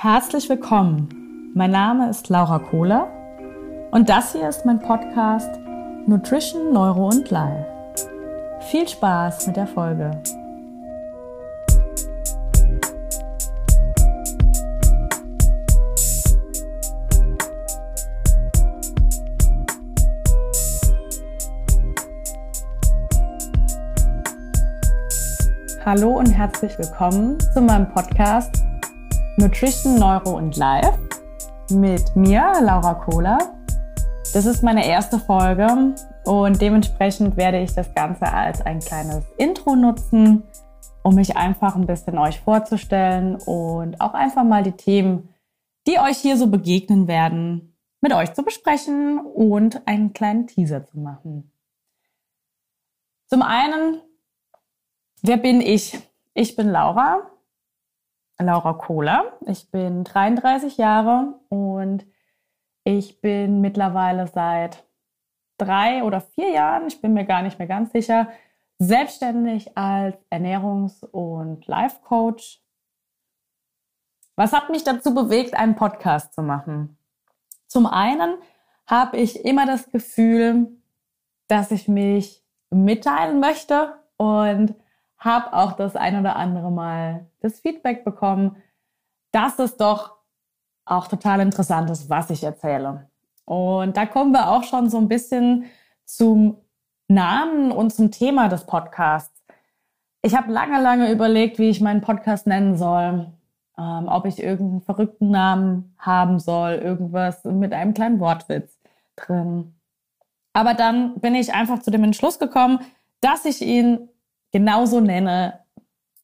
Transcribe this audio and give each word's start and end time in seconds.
Herzlich 0.00 0.48
willkommen. 0.48 1.50
Mein 1.54 1.72
Name 1.72 2.08
ist 2.08 2.28
Laura 2.28 2.60
Kohler 2.60 3.08
und 3.90 4.08
das 4.08 4.30
hier 4.30 4.48
ist 4.48 4.64
mein 4.64 4.78
Podcast 4.78 5.50
Nutrition, 6.06 6.72
Neuro 6.72 7.08
und 7.08 7.28
Life. 7.32 7.66
Viel 8.70 8.86
Spaß 8.86 9.48
mit 9.48 9.56
der 9.56 9.66
Folge. 9.66 10.22
Hallo 25.84 26.18
und 26.18 26.30
herzlich 26.30 26.78
willkommen 26.78 27.40
zu 27.52 27.60
meinem 27.60 27.92
Podcast 27.92 28.67
Nutrition, 29.38 29.94
Neuro 29.94 30.36
und 30.36 30.56
Life 30.56 30.98
mit 31.70 32.16
mir, 32.16 32.54
Laura 32.60 32.94
Kohler. 32.94 33.38
Das 34.34 34.46
ist 34.46 34.64
meine 34.64 34.84
erste 34.84 35.20
Folge 35.20 35.94
und 36.24 36.60
dementsprechend 36.60 37.36
werde 37.36 37.60
ich 37.60 37.72
das 37.72 37.94
Ganze 37.94 38.32
als 38.32 38.60
ein 38.62 38.80
kleines 38.80 39.24
Intro 39.36 39.76
nutzen, 39.76 40.42
um 41.04 41.14
mich 41.14 41.36
einfach 41.36 41.76
ein 41.76 41.86
bisschen 41.86 42.18
euch 42.18 42.40
vorzustellen 42.40 43.36
und 43.36 44.00
auch 44.00 44.12
einfach 44.12 44.42
mal 44.42 44.64
die 44.64 44.72
Themen, 44.72 45.28
die 45.86 46.00
euch 46.00 46.18
hier 46.18 46.36
so 46.36 46.48
begegnen 46.48 47.06
werden, 47.06 47.76
mit 48.00 48.12
euch 48.12 48.34
zu 48.34 48.42
besprechen 48.42 49.20
und 49.20 49.86
einen 49.86 50.14
kleinen 50.14 50.48
Teaser 50.48 50.84
zu 50.84 50.98
machen. 50.98 51.52
Zum 53.26 53.42
einen, 53.42 54.00
wer 55.22 55.36
bin 55.36 55.60
ich? 55.60 55.96
Ich 56.34 56.56
bin 56.56 56.68
Laura, 56.68 57.30
Laura 58.40 58.74
Kohler. 58.74 59.38
Ich 59.46 59.70
bin 59.70 60.04
33 60.04 60.76
Jahre 60.76 61.40
und 61.48 62.06
ich 62.84 63.20
bin 63.20 63.60
mittlerweile 63.60 64.26
seit 64.26 64.84
drei 65.58 66.04
oder 66.04 66.20
vier 66.20 66.50
Jahren, 66.50 66.86
ich 66.86 67.00
bin 67.00 67.14
mir 67.14 67.24
gar 67.24 67.42
nicht 67.42 67.58
mehr 67.58 67.68
ganz 67.68 67.92
sicher, 67.92 68.28
selbstständig 68.78 69.76
als 69.76 70.16
Ernährungs- 70.30 71.04
und 71.04 71.66
Life-Coach. 71.66 72.62
Was 74.36 74.52
hat 74.52 74.70
mich 74.70 74.84
dazu 74.84 75.14
bewegt, 75.14 75.54
einen 75.54 75.74
Podcast 75.74 76.32
zu 76.32 76.42
machen? 76.42 76.96
Zum 77.66 77.86
einen 77.86 78.36
habe 78.86 79.16
ich 79.16 79.44
immer 79.44 79.66
das 79.66 79.90
Gefühl, 79.90 80.78
dass 81.48 81.72
ich 81.72 81.88
mich 81.88 82.44
mitteilen 82.70 83.40
möchte 83.40 83.94
und 84.16 84.74
habe 85.18 85.52
auch 85.52 85.72
das 85.72 85.96
ein 85.96 86.18
oder 86.18 86.36
andere 86.36 86.70
Mal 86.70 87.26
das 87.40 87.60
Feedback 87.60 88.04
bekommen, 88.04 88.56
dass 89.32 89.58
es 89.58 89.76
doch 89.76 90.16
auch 90.84 91.08
total 91.08 91.40
interessant 91.40 91.90
ist, 91.90 92.08
was 92.08 92.30
ich 92.30 92.42
erzähle. 92.42 93.10
Und 93.44 93.96
da 93.96 94.06
kommen 94.06 94.32
wir 94.32 94.50
auch 94.50 94.64
schon 94.64 94.88
so 94.90 94.98
ein 94.98 95.08
bisschen 95.08 95.66
zum 96.04 96.58
Namen 97.08 97.72
und 97.72 97.92
zum 97.92 98.10
Thema 98.10 98.48
des 98.48 98.64
Podcasts. 98.64 99.42
Ich 100.22 100.36
habe 100.36 100.52
lange, 100.52 100.80
lange 100.80 101.10
überlegt, 101.10 101.58
wie 101.58 101.68
ich 101.68 101.80
meinen 101.80 102.00
Podcast 102.00 102.46
nennen 102.46 102.76
soll. 102.76 103.32
Ähm, 103.78 104.08
ob 104.08 104.26
ich 104.26 104.42
irgendeinen 104.42 104.82
verrückten 104.82 105.30
Namen 105.30 105.94
haben 105.98 106.40
soll, 106.40 106.72
irgendwas 106.72 107.44
mit 107.44 107.72
einem 107.72 107.94
kleinen 107.94 108.18
Wortwitz 108.18 108.76
drin. 109.14 109.74
Aber 110.52 110.74
dann 110.74 111.20
bin 111.20 111.36
ich 111.36 111.54
einfach 111.54 111.78
zu 111.78 111.92
dem 111.92 112.02
Entschluss 112.02 112.40
gekommen, 112.40 112.80
dass 113.20 113.44
ich 113.44 113.62
ihn 113.62 114.08
genauso 114.52 115.00
nenne, 115.00 115.60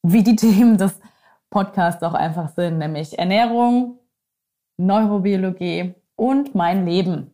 wie 0.03 0.23
die 0.23 0.35
Themen 0.35 0.77
des 0.77 0.99
Podcasts 1.49 2.03
auch 2.03 2.13
einfach 2.13 2.49
sind, 2.49 2.77
nämlich 2.77 3.17
Ernährung, 3.17 3.99
Neurobiologie 4.77 5.93
und 6.15 6.53
mein 6.53 6.85
Leben. 6.85 7.31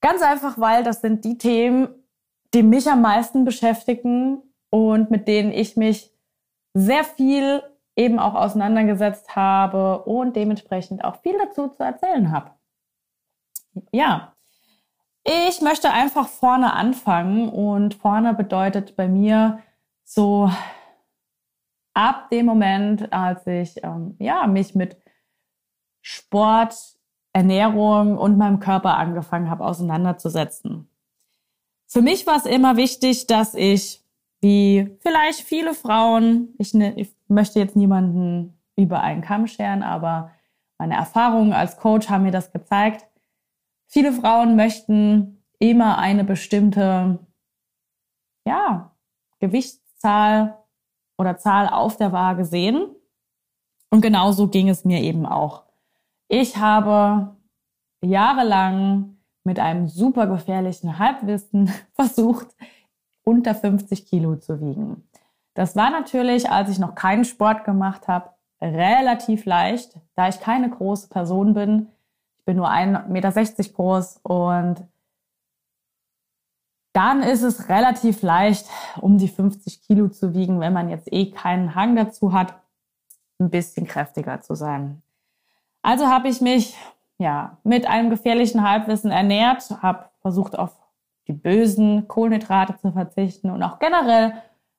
Ganz 0.00 0.22
einfach, 0.22 0.58
weil 0.58 0.82
das 0.82 1.00
sind 1.00 1.24
die 1.24 1.36
Themen, 1.36 1.88
die 2.54 2.62
mich 2.62 2.88
am 2.88 3.02
meisten 3.02 3.44
beschäftigen 3.44 4.42
und 4.70 5.10
mit 5.10 5.28
denen 5.28 5.52
ich 5.52 5.76
mich 5.76 6.12
sehr 6.74 7.04
viel 7.04 7.62
eben 7.96 8.18
auch 8.18 8.34
auseinandergesetzt 8.34 9.36
habe 9.36 10.04
und 10.04 10.36
dementsprechend 10.36 11.04
auch 11.04 11.20
viel 11.20 11.36
dazu 11.38 11.68
zu 11.68 11.82
erzählen 11.82 12.30
habe. 12.30 12.52
Ja, 13.92 14.34
ich 15.24 15.60
möchte 15.60 15.90
einfach 15.90 16.28
vorne 16.28 16.72
anfangen 16.72 17.48
und 17.50 17.94
vorne 17.94 18.34
bedeutet 18.34 18.96
bei 18.96 19.06
mir 19.06 19.60
so 20.12 20.50
ab 21.94 22.30
dem 22.30 22.46
Moment, 22.46 23.12
als 23.12 23.46
ich 23.46 23.82
ähm, 23.84 24.16
ja, 24.18 24.46
mich 24.48 24.74
mit 24.74 24.96
Sport, 26.02 26.74
Ernährung 27.32 28.18
und 28.18 28.36
meinem 28.36 28.58
Körper 28.58 28.96
angefangen 28.96 29.48
habe 29.48 29.64
auseinanderzusetzen. 29.64 30.88
Für 31.86 32.02
mich 32.02 32.26
war 32.26 32.36
es 32.36 32.46
immer 32.46 32.76
wichtig, 32.76 33.28
dass 33.28 33.54
ich, 33.54 34.04
wie 34.40 34.96
vielleicht 35.00 35.42
viele 35.42 35.74
Frauen, 35.74 36.54
ich, 36.58 36.74
ne, 36.74 36.92
ich 36.96 37.14
möchte 37.28 37.60
jetzt 37.60 37.76
niemanden 37.76 38.58
über 38.74 39.02
einen 39.02 39.22
Kamm 39.22 39.46
scheren, 39.46 39.84
aber 39.84 40.32
meine 40.78 40.94
Erfahrungen 40.94 41.52
als 41.52 41.76
Coach 41.76 42.08
haben 42.08 42.24
mir 42.24 42.32
das 42.32 42.50
gezeigt. 42.50 43.06
Viele 43.86 44.12
Frauen 44.12 44.56
möchten 44.56 45.44
immer 45.60 45.98
eine 45.98 46.24
bestimmte, 46.24 47.20
ja, 48.44 48.90
Gewicht, 49.38 49.79
Zahl 50.00 50.58
oder 51.18 51.36
Zahl 51.36 51.68
auf 51.68 51.96
der 51.96 52.12
Waage 52.12 52.44
sehen. 52.44 52.88
Und 53.90 54.00
genauso 54.00 54.48
ging 54.48 54.68
es 54.68 54.84
mir 54.84 55.00
eben 55.00 55.26
auch. 55.26 55.64
Ich 56.28 56.56
habe 56.56 57.36
jahrelang 58.02 59.16
mit 59.44 59.58
einem 59.58 59.88
super 59.88 60.26
gefährlichen 60.26 60.98
Halbwissen 60.98 61.72
versucht, 61.92 62.48
unter 63.24 63.54
50 63.54 64.06
Kilo 64.06 64.36
zu 64.36 64.60
wiegen. 64.60 65.08
Das 65.54 65.76
war 65.76 65.90
natürlich, 65.90 66.50
als 66.50 66.70
ich 66.70 66.78
noch 66.78 66.94
keinen 66.94 67.24
Sport 67.24 67.64
gemacht 67.64 68.08
habe, 68.08 68.30
relativ 68.60 69.44
leicht, 69.44 69.98
da 70.14 70.28
ich 70.28 70.40
keine 70.40 70.70
große 70.70 71.08
Person 71.08 71.54
bin. 71.54 71.88
Ich 72.38 72.44
bin 72.44 72.56
nur 72.56 72.70
1,60 72.70 73.08
Meter 73.08 73.32
groß 73.74 74.20
und 74.22 74.84
dann 77.00 77.22
ist 77.22 77.40
es 77.40 77.70
relativ 77.70 78.20
leicht, 78.20 78.66
um 79.00 79.16
die 79.16 79.28
50 79.28 79.80
Kilo 79.80 80.08
zu 80.08 80.34
wiegen, 80.34 80.60
wenn 80.60 80.74
man 80.74 80.90
jetzt 80.90 81.10
eh 81.10 81.30
keinen 81.30 81.74
Hang 81.74 81.96
dazu 81.96 82.34
hat, 82.34 82.52
ein 83.38 83.48
bisschen 83.48 83.86
kräftiger 83.86 84.42
zu 84.42 84.54
sein. 84.54 85.00
Also 85.80 86.08
habe 86.08 86.28
ich 86.28 86.42
mich 86.42 86.76
ja 87.16 87.56
mit 87.64 87.86
einem 87.86 88.10
gefährlichen 88.10 88.68
Halbwissen 88.68 89.10
ernährt, 89.10 89.70
habe 89.80 90.10
versucht 90.20 90.58
auf 90.58 90.76
die 91.26 91.32
bösen 91.32 92.06
Kohlenhydrate 92.06 92.76
zu 92.76 92.92
verzichten 92.92 93.48
und 93.48 93.62
auch 93.62 93.78
generell 93.78 94.34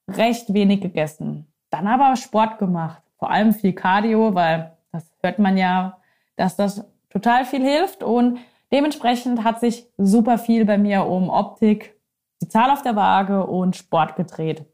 recht 0.07 0.53
wenig 0.53 0.81
gegessen. 0.81 1.51
Dann 1.71 1.87
aber 1.87 2.15
Sport 2.17 2.59
gemacht, 2.59 3.01
vor 3.17 3.31
allem 3.31 3.51
viel 3.51 3.73
Cardio, 3.73 4.35
weil 4.35 4.77
das 4.91 5.11
hört 5.23 5.39
man 5.39 5.57
ja, 5.57 5.97
dass 6.35 6.55
das 6.55 6.85
total 7.09 7.45
viel 7.45 7.63
hilft 7.63 8.03
und 8.03 8.37
dementsprechend 8.71 9.43
hat 9.43 9.59
sich 9.59 9.87
super 9.97 10.37
viel 10.37 10.65
bei 10.65 10.77
mir 10.77 11.07
um 11.07 11.27
Optik, 11.31 11.95
die 12.41 12.47
Zahl 12.47 12.71
auf 12.71 12.81
der 12.81 12.95
Waage 12.95 13.45
und 13.45 13.75
Sport 13.75 14.15
gedreht. 14.15 14.65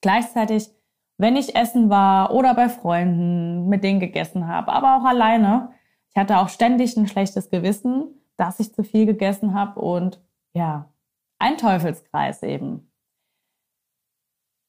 Gleichzeitig, 0.00 0.70
wenn 1.18 1.36
ich 1.36 1.56
essen 1.56 1.90
war 1.90 2.32
oder 2.32 2.54
bei 2.54 2.68
Freunden, 2.68 3.68
mit 3.68 3.84
denen 3.84 4.00
gegessen 4.00 4.46
habe, 4.46 4.72
aber 4.72 4.96
auch 4.96 5.04
alleine, 5.04 5.72
ich 6.10 6.16
hatte 6.16 6.38
auch 6.38 6.48
ständig 6.48 6.96
ein 6.96 7.08
schlechtes 7.08 7.50
Gewissen, 7.50 8.20
dass 8.36 8.60
ich 8.60 8.74
zu 8.74 8.82
viel 8.84 9.06
gegessen 9.06 9.54
habe 9.54 9.80
und 9.80 10.20
ja, 10.54 10.92
ein 11.38 11.56
Teufelskreis 11.56 12.42
eben. 12.42 12.90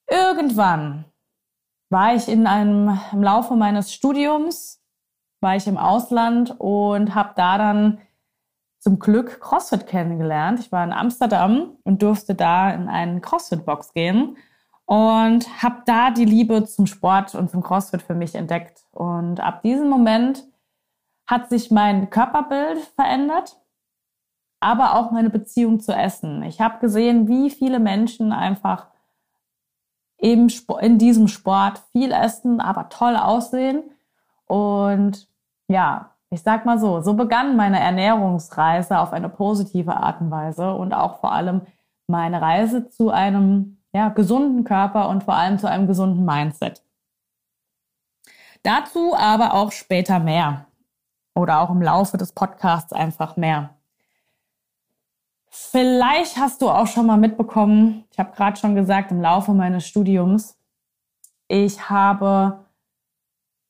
Irgendwann 0.09 1.05
war 1.89 2.15
ich 2.15 2.27
in 2.27 2.47
einem 2.47 2.99
im 3.11 3.23
Laufe 3.23 3.55
meines 3.55 3.93
Studiums 3.93 4.81
war 5.41 5.55
ich 5.55 5.67
im 5.67 5.77
Ausland 5.77 6.59
und 6.59 7.13
habe 7.13 7.33
da 7.35 7.59
dann 7.59 8.01
zum 8.85 8.99
Glück 8.99 9.41
CrossFit 9.41 9.87
kennengelernt. 9.87 10.59
Ich 10.59 10.71
war 10.71 10.83
in 10.83 10.93
Amsterdam 10.93 11.71
und 11.85 12.03
durfte 12.03 12.35
da 12.35 12.69
in 12.69 12.87
einen 12.87 13.19
CrossFit-Box 13.19 13.93
gehen 13.93 14.37
und 14.85 15.63
habe 15.63 15.81
da 15.87 16.11
die 16.11 16.23
Liebe 16.23 16.63
zum 16.65 16.85
Sport 16.85 17.33
und 17.33 17.49
zum 17.49 17.63
CrossFit 17.63 18.03
für 18.03 18.13
mich 18.13 18.35
entdeckt. 18.35 18.85
Und 18.91 19.39
ab 19.39 19.63
diesem 19.63 19.89
Moment 19.89 20.43
hat 21.25 21.49
sich 21.49 21.71
mein 21.71 22.11
Körperbild 22.11 22.77
verändert, 22.95 23.59
aber 24.59 24.93
auch 24.93 25.09
meine 25.09 25.31
Beziehung 25.31 25.79
zu 25.79 25.91
Essen. 25.91 26.43
Ich 26.43 26.61
habe 26.61 26.77
gesehen, 26.77 27.27
wie 27.27 27.49
viele 27.49 27.79
Menschen 27.79 28.31
einfach 28.31 28.89
im 30.17 30.47
in 30.79 30.99
diesem 30.99 31.27
Sport 31.27 31.81
viel 31.91 32.11
essen, 32.11 32.61
aber 32.61 32.89
toll 32.89 33.15
aussehen. 33.15 33.81
Und 34.45 35.27
ja, 35.67 36.14
ich 36.35 36.43
sag 36.43 36.65
mal 36.65 36.77
so, 36.77 36.99
so 36.99 37.13
begann 37.13 37.55
meine 37.55 37.79
Ernährungsreise 37.79 38.99
auf 38.99 39.13
eine 39.13 39.29
positive 39.29 39.95
Art 39.95 40.19
und 40.19 40.31
Weise 40.31 40.73
und 40.73 40.93
auch 40.93 41.21
vor 41.21 41.31
allem 41.31 41.61
meine 42.07 42.41
Reise 42.41 42.89
zu 42.89 43.09
einem 43.09 43.77
ja, 43.93 44.09
gesunden 44.09 44.65
Körper 44.65 45.07
und 45.07 45.23
vor 45.23 45.35
allem 45.35 45.57
zu 45.59 45.69
einem 45.69 45.87
gesunden 45.87 46.25
Mindset. 46.25 46.83
Dazu 48.63 49.15
aber 49.15 49.53
auch 49.53 49.71
später 49.71 50.19
mehr 50.19 50.65
oder 51.35 51.61
auch 51.61 51.69
im 51.69 51.81
Laufe 51.81 52.17
des 52.17 52.33
Podcasts 52.33 52.91
einfach 52.91 53.37
mehr. 53.37 53.69
Vielleicht 55.47 56.35
hast 56.35 56.61
du 56.61 56.69
auch 56.69 56.87
schon 56.87 57.05
mal 57.05 57.17
mitbekommen, 57.17 58.03
ich 58.11 58.19
habe 58.19 58.35
gerade 58.35 58.59
schon 58.59 58.75
gesagt, 58.75 59.09
im 59.11 59.21
Laufe 59.21 59.53
meines 59.53 59.87
Studiums, 59.87 60.59
ich 61.47 61.89
habe 61.89 62.65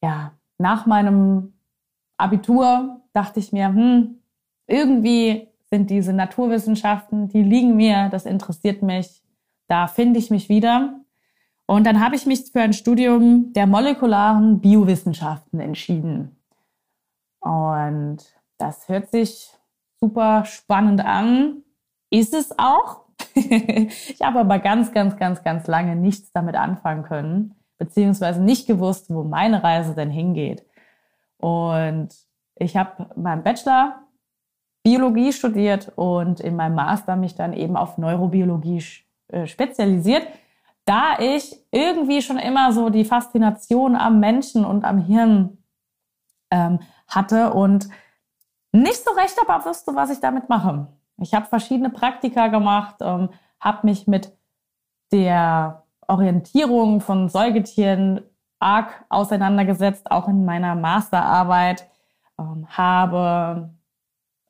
ja 0.01 0.31
nach 0.57 0.87
meinem 0.87 1.54
Abitur 2.17 3.01
dachte 3.13 3.39
ich 3.39 3.51
mir, 3.51 3.67
hm, 3.67 4.21
irgendwie 4.67 5.47
sind 5.69 5.89
diese 5.89 6.13
Naturwissenschaften, 6.13 7.27
die 7.27 7.43
liegen 7.43 7.75
mir, 7.75 8.09
das 8.09 8.25
interessiert 8.25 8.81
mich, 8.81 9.23
da 9.67 9.87
finde 9.87 10.19
ich 10.19 10.29
mich 10.29 10.49
wieder. 10.49 10.99
Und 11.67 11.85
dann 11.85 11.99
habe 12.03 12.15
ich 12.15 12.25
mich 12.25 12.51
für 12.51 12.61
ein 12.61 12.73
Studium 12.73 13.51
der 13.53 13.65
molekularen 13.65 14.59
Biowissenschaften 14.61 15.59
entschieden. 15.59 16.39
Und 17.39 18.17
das 18.57 18.87
hört 18.87 19.09
sich 19.09 19.51
super 19.99 20.45
spannend 20.45 21.03
an. 21.03 21.63
Ist 22.11 22.33
es 22.33 22.57
auch. 22.57 23.05
ich 23.33 24.21
habe 24.21 24.39
aber 24.39 24.59
ganz, 24.59 24.91
ganz, 24.91 25.17
ganz, 25.17 25.43
ganz 25.43 25.67
lange 25.67 25.95
nichts 25.95 26.31
damit 26.31 26.55
anfangen 26.55 27.03
können, 27.03 27.55
beziehungsweise 27.77 28.41
nicht 28.41 28.67
gewusst, 28.67 29.09
wo 29.09 29.23
meine 29.23 29.63
Reise 29.63 29.95
denn 29.95 30.11
hingeht. 30.11 30.65
Und 31.37 32.09
ich 32.55 32.77
habe 32.77 33.09
meinen 33.15 33.43
Bachelor 33.43 34.05
Biologie 34.85 35.33
studiert 35.33 35.91
und 35.95 36.39
in 36.39 36.55
meinem 36.55 36.75
Master 36.75 37.15
mich 37.15 37.33
dann 37.33 37.53
eben 37.53 37.75
auf 37.75 37.97
Neurobiologie 37.97 38.83
äh, 39.29 39.47
spezialisiert, 39.47 40.27
da 40.85 41.17
ich 41.17 41.55
irgendwie 41.71 42.21
schon 42.21 42.37
immer 42.37 42.71
so 42.71 42.91
die 42.91 43.03
Faszination 43.03 43.95
am 43.95 44.19
Menschen 44.19 44.63
und 44.63 44.85
am 44.85 44.99
Hirn 44.99 45.57
ähm, 46.51 46.79
hatte 47.07 47.51
und 47.51 47.89
nicht 48.71 49.03
so 49.03 49.11
recht 49.13 49.35
aber 49.41 49.65
wusste, 49.65 49.95
was 49.95 50.11
ich 50.11 50.19
damit 50.19 50.49
mache. 50.49 50.87
Ich 51.17 51.33
habe 51.33 51.47
verschiedene 51.47 51.89
Praktika 51.89 52.49
gemacht, 52.49 52.97
ähm, 53.01 53.29
habe 53.59 53.87
mich 53.87 54.05
mit 54.05 54.37
der 55.11 55.83
Orientierung 56.07 57.01
von 57.01 57.27
Säugetieren 57.27 58.21
arg 58.59 59.05
auseinandergesetzt, 59.09 60.09
auch 60.11 60.27
in 60.27 60.45
meiner 60.45 60.75
Masterarbeit, 60.75 61.87
ähm, 62.39 62.67
habe 62.69 63.69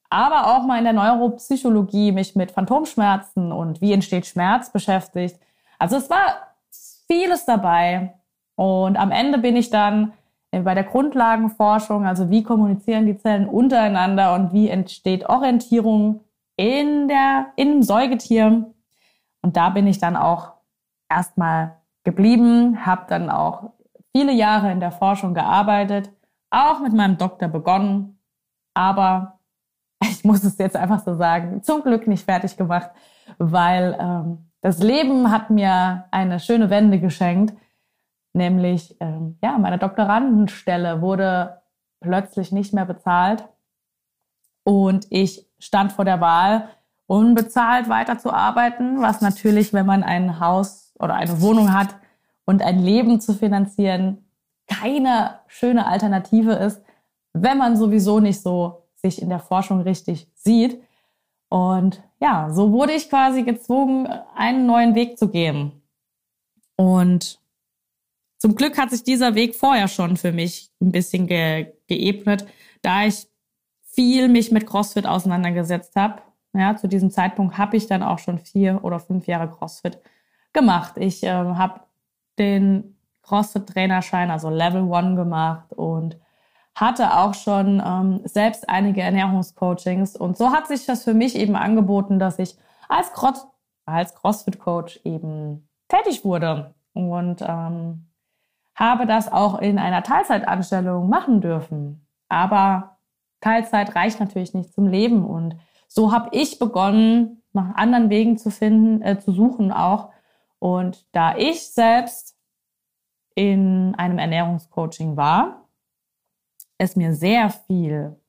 aber 0.09 0.55
auch 0.55 0.65
mal 0.65 0.77
in 0.77 0.85
der 0.85 0.93
Neuropsychologie 0.93 2.11
mich 2.11 2.35
mit 2.35 2.51
Phantomschmerzen 2.51 3.51
und 3.51 3.81
wie 3.81 3.91
entsteht 3.91 4.25
Schmerz 4.25 4.71
beschäftigt. 4.71 5.39
Also 5.79 5.97
es 5.97 6.09
war 6.09 6.55
vieles 7.07 7.45
dabei. 7.45 8.13
Und 8.55 8.97
am 8.97 9.11
Ende 9.11 9.39
bin 9.39 9.55
ich 9.55 9.69
dann 9.69 10.13
bei 10.51 10.73
der 10.73 10.85
Grundlagenforschung, 10.85 12.05
also 12.05 12.29
wie 12.29 12.43
kommunizieren 12.43 13.05
die 13.05 13.17
Zellen 13.17 13.47
untereinander 13.49 14.35
und 14.35 14.53
wie 14.53 14.69
entsteht 14.69 15.27
Orientierung 15.27 16.21
in 16.55 17.09
der, 17.09 17.47
im 17.57 17.83
Säugetier. 17.83 18.71
Und 19.41 19.57
da 19.57 19.69
bin 19.69 19.85
ich 19.85 19.99
dann 19.99 20.15
auch 20.15 20.53
erstmal 21.09 21.75
geblieben, 22.05 22.85
habe 22.85 23.05
dann 23.09 23.29
auch 23.29 23.71
viele 24.15 24.31
Jahre 24.31 24.71
in 24.71 24.79
der 24.79 24.93
Forschung 24.93 25.33
gearbeitet, 25.33 26.09
auch 26.49 26.79
mit 26.79 26.93
meinem 26.93 27.17
Doktor 27.17 27.49
begonnen, 27.49 28.17
aber 28.73 29.39
ich 30.03 30.23
muss 30.23 30.45
es 30.45 30.57
jetzt 30.57 30.77
einfach 30.77 31.03
so 31.03 31.15
sagen, 31.15 31.63
zum 31.63 31.83
Glück 31.83 32.07
nicht 32.07 32.23
fertig 32.23 32.55
gemacht, 32.55 32.91
weil 33.39 33.97
ähm, 33.99 34.51
das 34.61 34.79
Leben 34.79 35.31
hat 35.31 35.49
mir 35.49 36.05
eine 36.11 36.39
schöne 36.39 36.69
Wende 36.69 37.01
geschenkt, 37.01 37.57
nämlich 38.31 38.95
ähm, 39.01 39.37
ja 39.43 39.57
meine 39.57 39.79
Doktorandenstelle 39.79 41.01
wurde 41.01 41.61
plötzlich 41.99 42.53
nicht 42.53 42.73
mehr 42.73 42.85
bezahlt 42.85 43.43
und 44.63 45.07
ich 45.09 45.45
stand 45.59 45.91
vor 45.91 46.05
der 46.05 46.21
Wahl, 46.21 46.69
unbezahlt 47.05 47.89
weiterzuarbeiten, 47.89 49.01
was 49.01 49.19
natürlich, 49.19 49.73
wenn 49.73 49.85
man 49.85 50.03
ein 50.03 50.39
Haus 50.39 50.93
oder 50.99 51.15
eine 51.15 51.41
Wohnung 51.41 51.73
hat 51.73 51.95
und 52.45 52.61
ein 52.61 52.79
Leben 52.79 53.19
zu 53.19 53.33
finanzieren, 53.33 54.25
keine 54.67 55.39
schöne 55.47 55.85
Alternative 55.85 56.53
ist, 56.53 56.81
wenn 57.33 57.57
man 57.57 57.75
sowieso 57.75 58.19
nicht 58.19 58.41
so 58.41 58.83
sich 58.95 59.21
in 59.21 59.29
der 59.29 59.39
Forschung 59.39 59.81
richtig 59.81 60.27
sieht. 60.35 60.81
Und 61.49 62.01
ja, 62.19 62.49
so 62.51 62.71
wurde 62.71 62.93
ich 62.93 63.09
quasi 63.09 63.43
gezwungen, 63.43 64.07
einen 64.35 64.65
neuen 64.65 64.95
Weg 64.95 65.17
zu 65.17 65.29
gehen. 65.29 65.83
Und 66.75 67.39
zum 68.37 68.55
Glück 68.55 68.77
hat 68.77 68.91
sich 68.91 69.03
dieser 69.03 69.35
Weg 69.35 69.55
vorher 69.55 69.87
schon 69.87 70.17
für 70.17 70.31
mich 70.31 70.71
ein 70.81 70.91
bisschen 70.91 71.27
ge 71.27 71.73
geebnet, 71.87 72.45
da 72.81 73.05
ich 73.05 73.27
viel 73.81 74.27
mich 74.27 74.51
mit 74.51 74.65
CrossFit 74.65 75.05
auseinandergesetzt 75.05 75.95
habe. 75.95 76.21
Ja, 76.53 76.75
zu 76.75 76.87
diesem 76.87 77.11
Zeitpunkt 77.11 77.57
habe 77.57 77.77
ich 77.77 77.87
dann 77.87 78.01
auch 78.03 78.19
schon 78.19 78.39
vier 78.39 78.83
oder 78.83 78.99
fünf 78.99 79.27
Jahre 79.27 79.49
CrossFit 79.49 79.99
gemacht. 80.53 80.93
Ich 80.97 81.23
äh, 81.23 81.29
habe 81.29 81.81
den 82.39 82.97
CrossFit-Trainerschein, 83.23 84.31
also 84.31 84.49
Level 84.49 84.83
One 84.83 85.15
gemacht 85.15 85.73
und 85.73 86.17
hatte 86.75 87.17
auch 87.17 87.33
schon 87.33 87.81
ähm, 87.85 88.21
selbst 88.25 88.69
einige 88.69 89.01
Ernährungscoachings. 89.01 90.15
Und 90.15 90.37
so 90.37 90.51
hat 90.51 90.67
sich 90.67 90.85
das 90.85 91.03
für 91.03 91.13
mich 91.13 91.35
eben 91.35 91.55
angeboten, 91.55 92.19
dass 92.19 92.37
ich 92.37 92.55
als, 92.89 93.13
Cross 93.13 93.47
als 93.85 94.13
CrossFit-Coach 94.15 95.01
eben 95.05 95.67
tätig 95.87 96.25
wurde 96.25 96.75
und 96.93 97.41
ähm, 97.41 98.07
habe 98.75 99.05
das 99.05 99.31
auch 99.31 99.59
in 99.59 99.79
einer 99.79 100.03
Teilzeitanstellung 100.03 101.09
machen 101.09 101.39
dürfen. 101.39 102.05
Aber 102.27 102.97
Teilzeit 103.39 103.95
reicht 103.95 104.19
natürlich 104.19 104.53
nicht 104.53 104.73
zum 104.73 104.87
Leben. 104.87 105.23
Und 105.25 105.55
so 105.87 106.11
habe 106.11 106.29
ich 106.33 106.59
begonnen, 106.59 107.41
nach 107.53 107.75
anderen 107.75 108.09
Wegen 108.09 108.37
zu 108.37 108.51
finden, 108.51 109.01
äh, 109.01 109.17
zu 109.17 109.31
suchen 109.31 109.71
auch. 109.71 110.09
Und 110.65 111.05
da 111.11 111.37
ich 111.37 111.69
selbst 111.69 112.35
in 113.35 113.93
einem 113.99 114.17
Ernährungscoaching 114.17 115.15
war, 115.15 115.69
es 116.79 116.95
mir 116.95 117.13
sehr 117.13 117.51
viel 117.51 118.19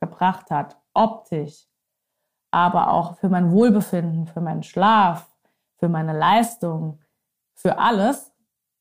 gebracht 0.00 0.50
hat, 0.50 0.80
optisch, 0.94 1.68
aber 2.50 2.90
auch 2.90 3.18
für 3.18 3.28
mein 3.28 3.52
Wohlbefinden, 3.52 4.26
für 4.26 4.40
meinen 4.40 4.64
Schlaf, 4.64 5.30
für 5.76 5.88
meine 5.88 6.12
Leistung, 6.12 6.98
für 7.54 7.78
alles, 7.78 8.32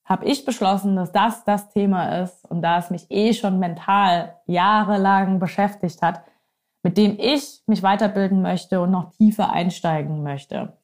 habe 0.04 0.26
ich 0.26 0.44
beschlossen, 0.44 0.96
dass 0.96 1.12
das 1.12 1.44
das 1.44 1.70
Thema 1.70 2.24
ist 2.24 2.44
und 2.46 2.64
da 2.64 2.80
es 2.80 2.90
mich 2.90 3.06
eh 3.12 3.34
schon 3.34 3.60
mental 3.60 4.42
jahrelang 4.48 5.38
beschäftigt 5.38 6.02
hat, 6.02 6.24
mit 6.82 6.98
dem 6.98 7.20
ich 7.20 7.62
mich 7.68 7.84
weiterbilden 7.84 8.42
möchte 8.42 8.82
und 8.82 8.90
noch 8.90 9.12
tiefer 9.12 9.52
einsteigen 9.52 10.24
möchte. 10.24 10.76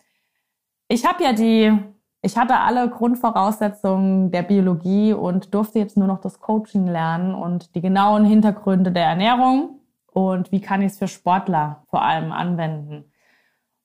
Ich 0.87 1.03
habe 1.03 1.23
ja 1.23 1.33
die 1.33 1.95
ich 2.21 2.37
hatte 2.37 2.59
alle 2.59 2.89
Grundvoraussetzungen 2.89 4.31
der 4.31 4.43
Biologie 4.43 5.13
und 5.13 5.53
durfte 5.53 5.79
jetzt 5.79 5.97
nur 5.97 6.07
noch 6.07 6.21
das 6.21 6.39
Coaching 6.39 6.85
lernen 6.85 7.33
und 7.33 7.73
die 7.73 7.81
genauen 7.81 8.25
Hintergründe 8.25 8.91
der 8.91 9.05
Ernährung 9.05 9.79
und 10.05 10.51
wie 10.51 10.61
kann 10.61 10.81
ich 10.81 10.91
es 10.91 10.99
für 10.99 11.07
Sportler 11.07 11.83
vor 11.89 12.03
allem 12.03 12.31
anwenden. 12.31 13.11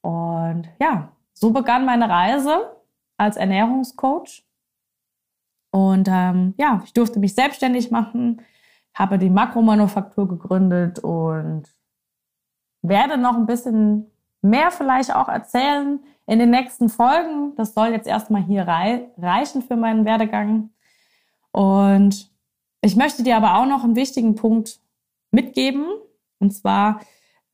Und 0.02 0.68
ja, 0.80 1.12
so 1.32 1.50
begann 1.50 1.86
meine 1.86 2.08
Reise 2.08 2.76
als 3.16 3.36
Ernährungscoach. 3.36 4.44
Und 5.70 6.08
ähm, 6.10 6.54
ja, 6.58 6.82
ich 6.84 6.92
durfte 6.92 7.18
mich 7.18 7.34
selbstständig 7.34 7.90
machen, 7.90 8.42
habe 8.94 9.18
die 9.18 9.30
Makromanufaktur 9.30 10.28
gegründet 10.28 10.98
und 10.98 11.64
werde 12.82 13.18
noch 13.18 13.36
ein 13.36 13.46
bisschen 13.46 14.10
mehr 14.42 14.70
vielleicht 14.70 15.14
auch 15.14 15.28
erzählen 15.28 16.00
in 16.26 16.38
den 16.38 16.50
nächsten 16.50 16.88
Folgen. 16.88 17.54
Das 17.56 17.74
soll 17.74 17.88
jetzt 17.88 18.06
erstmal 18.06 18.42
hier 18.42 18.66
rei 18.66 19.08
reichen 19.18 19.62
für 19.62 19.76
meinen 19.76 20.04
Werdegang. 20.04 20.70
Und 21.52 22.30
ich 22.80 22.96
möchte 22.96 23.22
dir 23.22 23.36
aber 23.36 23.58
auch 23.58 23.66
noch 23.66 23.84
einen 23.84 23.96
wichtigen 23.96 24.34
Punkt 24.34 24.80
mitgeben. 25.30 25.86
Und 26.38 26.52
zwar, 26.52 27.00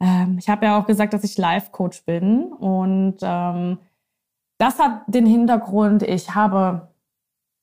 ähm, 0.00 0.36
ich 0.38 0.48
habe 0.48 0.66
ja 0.66 0.78
auch 0.78 0.86
gesagt, 0.86 1.12
dass 1.12 1.24
ich 1.24 1.38
Life-Coach 1.38 2.04
bin. 2.04 2.52
Und 2.52 3.18
ähm, 3.22 3.78
das 4.58 4.78
hat 4.78 5.02
den 5.06 5.26
Hintergrund, 5.26 6.02
ich 6.02 6.34
habe 6.34 6.88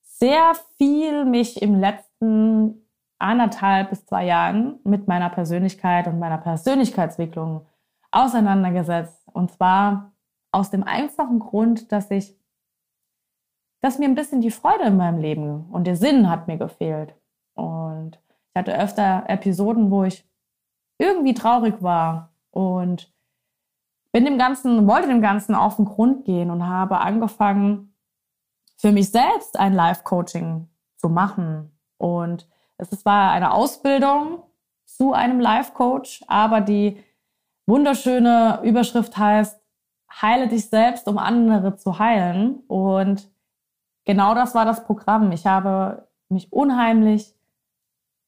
sehr 0.02 0.54
viel 0.78 1.26
mich 1.26 1.62
im 1.62 1.80
letzten 1.80 2.86
anderthalb 3.20 3.90
bis 3.90 4.06
zwei 4.06 4.26
Jahren 4.26 4.80
mit 4.84 5.08
meiner 5.08 5.30
Persönlichkeit 5.30 6.08
und 6.08 6.20
meiner 6.20 6.38
Persönlichkeitsentwicklung 6.38 7.66
auseinandergesetzt. 8.12 9.28
Und 9.34 9.52
zwar 9.52 10.12
aus 10.52 10.70
dem 10.70 10.84
einfachen 10.84 11.40
Grund, 11.40 11.92
dass 11.92 12.10
ich, 12.12 12.36
dass 13.82 14.00
mir 14.00 14.06
ein 14.06 14.16
bisschen 14.16 14.42
die 14.42 14.52
Freude 14.52 14.86
in 14.86 14.98
meinem 14.98 15.20
Leben 15.20 15.70
und 15.72 15.86
der 15.86 15.96
Sinn 15.96 16.30
hat 16.30 16.48
mir 16.48 16.58
gefehlt. 16.58 17.16
Und 17.54 18.20
ich 18.50 18.56
hatte 18.56 18.78
öfter 18.78 19.24
Episoden, 19.28 19.92
wo 19.92 20.04
ich 20.04 20.28
irgendwie 20.98 21.34
traurig 21.34 21.82
war 21.82 22.34
und 22.52 23.14
bin 24.12 24.26
dem 24.26 24.38
Ganzen, 24.38 24.88
wollte 24.88 25.08
dem 25.08 25.22
Ganzen 25.22 25.56
auf 25.56 25.76
den 25.76 25.86
Grund 25.86 26.26
gehen 26.26 26.50
und 26.50 26.68
habe 26.68 27.00
angefangen, 27.00 27.96
für 28.78 28.92
mich 28.92 29.12
selbst 29.12 29.60
ein 29.60 29.74
Live-Coaching 29.74 30.68
zu 30.98 31.10
machen 31.10 31.78
und 31.98 32.48
Es 32.80 33.06
war 33.06 33.32
eine 33.32 33.52
Ausbildung 33.52 34.44
zu 34.86 35.12
einem 35.12 35.42
Life 35.42 35.74
Coach, 35.74 36.24
aber 36.28 36.62
die 36.62 37.04
wunderschöne 37.68 38.62
Überschrift 38.64 39.18
heißt, 39.18 39.59
heile 40.22 40.48
dich 40.48 40.70
selbst, 40.70 41.08
um 41.08 41.18
andere 41.18 41.76
zu 41.76 42.00
heilen. 42.00 42.62
Und 42.68 43.30
genau 44.06 44.36
das 44.36 44.56
war 44.56 44.66
das 44.66 44.86
Programm. 44.86 45.32
Ich 45.32 45.46
habe 45.46 46.08
mich 46.30 46.52
unheimlich 46.52 47.36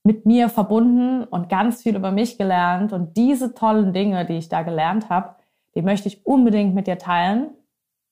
mit 0.03 0.25
mir 0.25 0.49
verbunden 0.49 1.23
und 1.23 1.49
ganz 1.49 1.83
viel 1.83 1.95
über 1.95 2.11
mich 2.11 2.37
gelernt. 2.37 2.93
Und 2.93 3.17
diese 3.17 3.53
tollen 3.53 3.93
Dinge, 3.93 4.25
die 4.25 4.37
ich 4.37 4.49
da 4.49 4.63
gelernt 4.63 5.09
habe, 5.09 5.35
die 5.75 5.81
möchte 5.81 6.07
ich 6.07 6.25
unbedingt 6.25 6.73
mit 6.73 6.87
dir 6.87 6.97
teilen. 6.97 7.51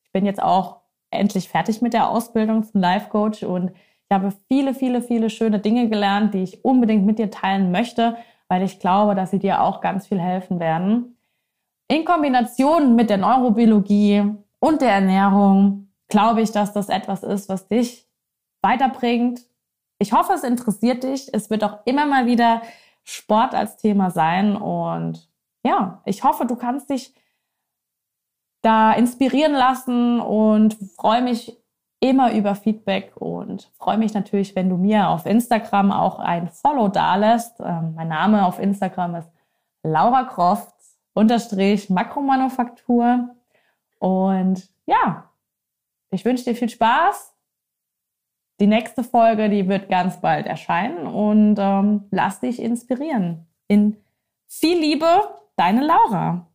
Ich 0.03 0.11
bin 0.11 0.25
jetzt 0.25 0.41
auch 0.41 0.81
endlich 1.11 1.49
fertig 1.49 1.81
mit 1.81 1.93
der 1.93 2.09
Ausbildung 2.09 2.63
zum 2.63 2.81
Life 2.81 3.09
Coach 3.09 3.43
und 3.43 3.71
ich 3.71 4.15
habe 4.15 4.33
viele, 4.47 4.73
viele, 4.73 5.01
viele 5.01 5.29
schöne 5.29 5.59
Dinge 5.59 5.87
gelernt, 5.87 6.33
die 6.33 6.43
ich 6.43 6.65
unbedingt 6.65 7.05
mit 7.05 7.19
dir 7.19 7.29
teilen 7.29 7.71
möchte, 7.71 8.17
weil 8.47 8.63
ich 8.63 8.79
glaube, 8.79 9.13
dass 9.13 9.31
sie 9.31 9.39
dir 9.39 9.61
auch 9.61 9.81
ganz 9.81 10.07
viel 10.07 10.19
helfen 10.19 10.59
werden. 10.59 11.18
In 11.89 12.05
Kombination 12.05 12.95
mit 12.95 13.09
der 13.09 13.17
Neurobiologie 13.17 14.23
und 14.59 14.81
der 14.81 14.91
Ernährung 14.91 15.91
glaube 16.07 16.41
ich, 16.41 16.51
dass 16.51 16.71
das 16.71 16.87
etwas 16.87 17.23
ist, 17.23 17.49
was 17.49 17.67
dich 17.67 18.07
weiterbringt. 18.61 19.41
Ich 19.97 20.13
hoffe, 20.13 20.33
es 20.33 20.43
interessiert 20.43 21.03
dich. 21.03 21.33
Es 21.33 21.49
wird 21.49 21.63
auch 21.63 21.79
immer 21.85 22.05
mal 22.05 22.27
wieder 22.27 22.61
Sport 23.03 23.55
als 23.55 23.77
Thema 23.77 24.11
sein. 24.11 24.55
Und 24.55 25.29
ja, 25.63 26.01
ich 26.05 26.23
hoffe, 26.23 26.45
du 26.45 26.55
kannst 26.55 26.91
dich 26.91 27.15
da 28.61 28.93
inspirieren 28.93 29.53
lassen 29.53 30.19
und 30.19 30.77
freue 30.95 31.23
mich 31.23 31.57
immer 32.01 32.33
über 32.33 32.53
Feedback 32.53 33.13
und 33.15 33.71
freue 33.77 33.97
mich 33.97 34.13
natürlich, 34.13 34.55
wenn 34.55 34.69
du 34.69 34.77
mir 34.77 35.09
auf 35.09 35.25
Instagram 35.25 35.91
auch 35.91 36.19
ein 36.19 36.49
Follow 36.49 36.87
dalässt. 36.87 37.59
Ähm, 37.59 37.95
mein 37.95 38.09
Name 38.09 38.45
auf 38.45 38.59
Instagram 38.59 39.15
ist 39.15 39.29
Laura 39.83 40.23
Croft 40.23 40.78
unterstrich 41.13 41.89
Makromanufaktur. 41.89 43.35
Und 43.99 44.69
ja, 44.85 45.31
ich 46.11 46.25
wünsche 46.25 46.45
dir 46.45 46.55
viel 46.55 46.69
Spaß. 46.69 47.35
Die 48.59 48.67
nächste 48.67 49.03
Folge, 49.03 49.49
die 49.49 49.67
wird 49.69 49.89
ganz 49.89 50.19
bald 50.19 50.45
erscheinen 50.45 51.07
und 51.07 51.55
ähm, 51.59 52.07
lass 52.11 52.41
dich 52.41 52.61
inspirieren. 52.61 53.47
In 53.67 53.97
viel 54.47 54.77
Liebe, 54.77 55.07
deine 55.55 55.85
Laura. 55.85 56.48